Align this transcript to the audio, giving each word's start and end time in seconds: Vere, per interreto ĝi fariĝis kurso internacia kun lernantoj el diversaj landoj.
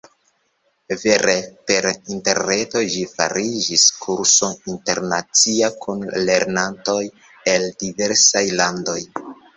Vere, 1.01 1.33
per 1.71 1.87
interreto 2.13 2.81
ĝi 2.95 3.03
fariĝis 3.11 3.83
kurso 4.05 4.49
internacia 4.73 5.69
kun 5.85 6.03
lernantoj 6.31 6.99
el 7.55 7.69
diversaj 7.85 8.43
landoj. 8.63 8.99